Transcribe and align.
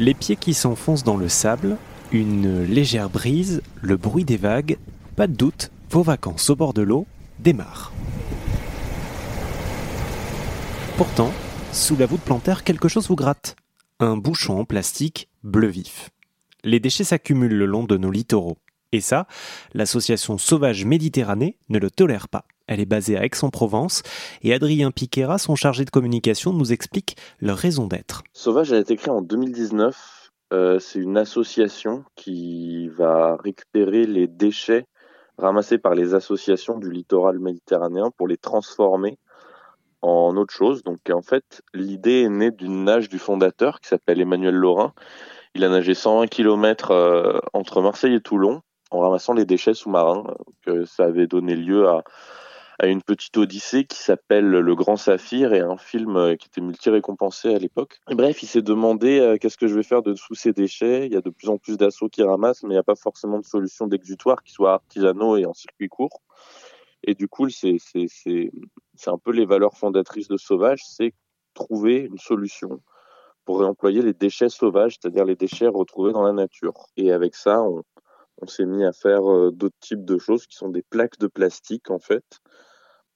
Les 0.00 0.14
pieds 0.14 0.36
qui 0.36 0.54
s'enfoncent 0.54 1.04
dans 1.04 1.18
le 1.18 1.28
sable, 1.28 1.76
une 2.10 2.64
légère 2.64 3.10
brise, 3.10 3.60
le 3.82 3.98
bruit 3.98 4.24
des 4.24 4.38
vagues, 4.38 4.78
pas 5.14 5.26
de 5.26 5.34
doute, 5.34 5.70
vos 5.90 6.00
vacances 6.00 6.48
au 6.48 6.56
bord 6.56 6.72
de 6.72 6.80
l'eau 6.80 7.06
démarrent. 7.38 7.92
Pourtant, 10.96 11.30
sous 11.74 11.98
la 11.98 12.06
voûte 12.06 12.22
plantaire, 12.22 12.64
quelque 12.64 12.88
chose 12.88 13.08
vous 13.08 13.14
gratte. 13.14 13.56
Un 13.98 14.16
bouchon 14.16 14.60
en 14.60 14.64
plastique 14.64 15.28
bleu 15.44 15.68
vif. 15.68 16.08
Les 16.64 16.80
déchets 16.80 17.04
s'accumulent 17.04 17.58
le 17.58 17.66
long 17.66 17.84
de 17.84 17.98
nos 17.98 18.10
littoraux. 18.10 18.56
Et 18.92 19.02
ça, 19.02 19.26
l'association 19.74 20.38
Sauvage 20.38 20.86
Méditerranée 20.86 21.58
ne 21.68 21.78
le 21.78 21.90
tolère 21.90 22.28
pas. 22.28 22.46
Elle 22.70 22.78
est 22.78 22.86
basée 22.86 23.18
à 23.18 23.24
Aix-en-Provence 23.24 24.04
et 24.42 24.54
Adrien 24.54 24.92
Piquera, 24.92 25.38
son 25.38 25.56
chargé 25.56 25.84
de 25.84 25.90
communication, 25.90 26.52
nous 26.52 26.72
explique 26.72 27.16
leur 27.40 27.56
raison 27.56 27.88
d'être. 27.88 28.22
Sauvage 28.32 28.72
a 28.72 28.78
été 28.78 28.94
créé 28.94 29.12
en 29.12 29.22
2019. 29.22 30.30
Euh, 30.52 30.78
c'est 30.78 31.00
une 31.00 31.18
association 31.18 32.04
qui 32.14 32.88
va 32.88 33.36
récupérer 33.42 34.06
les 34.06 34.28
déchets 34.28 34.86
ramassés 35.36 35.78
par 35.78 35.96
les 35.96 36.14
associations 36.14 36.78
du 36.78 36.92
littoral 36.92 37.40
méditerranéen 37.40 38.12
pour 38.16 38.28
les 38.28 38.36
transformer 38.36 39.18
en 40.00 40.36
autre 40.36 40.54
chose. 40.54 40.84
Donc 40.84 40.98
en 41.10 41.22
fait, 41.22 41.62
l'idée 41.74 42.22
est 42.22 42.28
née 42.28 42.52
d'une 42.52 42.84
nage 42.84 43.08
du 43.08 43.18
fondateur 43.18 43.80
qui 43.80 43.88
s'appelle 43.88 44.20
Emmanuel 44.20 44.54
Laurin. 44.54 44.92
Il 45.56 45.64
a 45.64 45.68
nagé 45.68 45.94
120 45.94 46.28
km 46.28 46.92
euh, 46.92 47.40
entre 47.52 47.82
Marseille 47.82 48.14
et 48.14 48.20
Toulon 48.20 48.62
en 48.92 49.00
ramassant 49.00 49.32
les 49.32 49.44
déchets 49.44 49.74
sous-marins. 49.74 50.22
Que 50.64 50.84
ça 50.84 51.04
avait 51.04 51.26
donné 51.26 51.56
lieu 51.56 51.88
à, 51.88 52.04
à 52.80 52.86
une 52.86 53.02
petite 53.02 53.36
odyssée 53.36 53.84
qui 53.84 53.98
s'appelle 53.98 54.48
Le 54.48 54.74
Grand 54.74 54.96
Saphir 54.96 55.52
et 55.52 55.60
un 55.60 55.76
film 55.76 56.16
euh, 56.16 56.36
qui 56.36 56.48
était 56.48 56.62
multi-récompensé 56.62 57.54
à 57.54 57.58
l'époque. 57.58 58.00
Bref, 58.10 58.42
il 58.42 58.46
s'est 58.46 58.62
demandé 58.62 59.20
euh, 59.20 59.36
qu'est-ce 59.36 59.58
que 59.58 59.66
je 59.66 59.74
vais 59.74 59.82
faire 59.82 60.00
de 60.02 60.14
tous 60.14 60.34
ces 60.34 60.54
déchets. 60.54 61.04
Il 61.04 61.12
y 61.12 61.16
a 61.16 61.20
de 61.20 61.28
plus 61.28 61.50
en 61.50 61.58
plus 61.58 61.76
d'assauts 61.76 62.08
qui 62.08 62.22
ramassent, 62.22 62.62
mais 62.62 62.70
il 62.70 62.72
n'y 62.72 62.78
a 62.78 62.82
pas 62.82 62.94
forcément 62.94 63.38
de 63.38 63.44
solution 63.44 63.86
d'exutoire 63.86 64.42
qui 64.42 64.52
soit 64.52 64.72
artisanaux 64.72 65.36
et 65.36 65.44
en 65.44 65.52
circuit 65.52 65.90
court. 65.90 66.22
Et 67.04 67.14
du 67.14 67.28
coup, 67.28 67.50
c'est 67.50 67.76
un 69.06 69.18
peu 69.18 69.32
les 69.32 69.44
valeurs 69.44 69.76
fondatrices 69.76 70.28
de 70.28 70.38
Sauvage, 70.38 70.80
c'est 70.82 71.12
trouver 71.52 71.96
une 71.96 72.18
solution 72.18 72.80
pour 73.44 73.60
réemployer 73.60 74.00
les 74.00 74.14
déchets 74.14 74.48
sauvages, 74.48 74.96
c'est-à-dire 75.00 75.26
les 75.26 75.36
déchets 75.36 75.66
retrouvés 75.66 76.12
dans 76.12 76.22
la 76.22 76.32
nature. 76.32 76.86
Et 76.96 77.12
avec 77.12 77.34
ça, 77.34 77.62
on, 77.62 77.82
s'est 78.46 78.64
mis 78.64 78.84
à 78.84 78.92
faire 78.92 79.30
euh, 79.30 79.50
d'autres 79.50 79.78
types 79.80 80.04
de 80.04 80.16
choses 80.16 80.46
qui 80.46 80.56
sont 80.56 80.70
des 80.70 80.82
plaques 80.82 81.18
de 81.18 81.26
plastique 81.26 81.90
en 81.90 81.98
fait. 81.98 82.40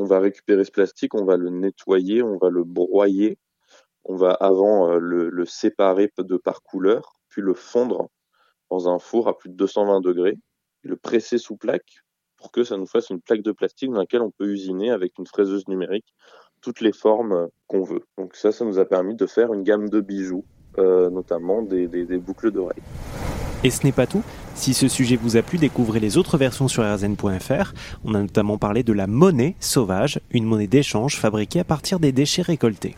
On 0.00 0.04
va 0.04 0.18
récupérer 0.18 0.64
ce 0.64 0.70
plastique, 0.70 1.14
on 1.14 1.26
va 1.26 1.36
le 1.36 1.50
nettoyer, 1.50 2.22
on 2.22 2.38
va 2.38 2.48
le 2.48 2.64
broyer, 2.64 3.36
on 4.04 4.16
va 4.16 4.30
avant 4.30 4.90
euh, 4.90 4.98
le, 4.98 5.44
séparer 5.44 6.10
par 6.42 6.62
couleur, 6.62 7.20
puis 7.28 7.42
le 7.42 7.52
fondre 7.52 8.08
dans 8.70 8.88
un 8.88 8.98
four 8.98 9.28
à 9.28 9.36
plus 9.36 9.50
de 9.50 9.56
220 9.56 10.00
degrés, 10.00 10.38
le 10.84 10.96
presser 10.96 11.36
sous 11.36 11.58
plaque 11.58 12.02
pour 12.38 12.50
que 12.50 12.64
ça 12.64 12.78
nous 12.78 12.86
fasse 12.86 13.10
une 13.10 13.20
plaque 13.20 13.42
de 13.42 13.52
plastique 13.52 13.90
dans 13.90 13.98
laquelle 13.98 14.22
on 14.22 14.30
peut 14.30 14.48
usiner 14.48 14.90
avec 14.90 15.18
une 15.18 15.26
fraiseuse 15.26 15.68
numérique 15.68 16.14
toutes 16.62 16.80
les 16.80 16.92
formes 16.92 17.32
euh, 17.32 17.46
qu'on 17.66 17.82
veut. 17.82 18.06
Donc 18.16 18.36
ça, 18.36 18.52
ça 18.52 18.64
nous 18.64 18.78
a 18.78 18.86
permis 18.86 19.16
de 19.16 19.26
faire 19.26 19.52
une 19.52 19.64
gamme 19.64 19.90
de 19.90 20.00
bijoux, 20.00 20.46
euh, 20.78 21.10
notamment 21.10 21.60
des 21.60 21.86
boucles 22.16 22.52
d'oreilles. 22.52 22.82
Et 23.62 23.70
ce 23.70 23.84
n'est 23.84 23.92
pas 23.92 24.06
tout. 24.06 24.22
Si 24.54 24.74
ce 24.74 24.88
sujet 24.88 25.16
vous 25.16 25.36
a 25.36 25.42
plu, 25.42 25.58
découvrez 25.58 26.00
les 26.00 26.16
autres 26.16 26.38
versions 26.38 26.68
sur 26.68 26.82
rzn.fr. 26.82 27.72
On 28.04 28.14
a 28.14 28.20
notamment 28.20 28.58
parlé 28.58 28.82
de 28.82 28.92
la 28.92 29.06
monnaie 29.06 29.54
sauvage, 29.60 30.20
une 30.30 30.44
monnaie 30.44 30.66
d'échange 30.66 31.16
fabriquée 31.16 31.60
à 31.60 31.64
partir 31.64 32.00
des 32.00 32.12
déchets 32.12 32.42
récoltés. 32.42 32.96